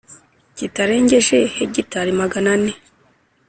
kitarengeje 0.57 1.37
hegitari 1.55 2.11
magana 2.21 2.49
ane 2.55 2.73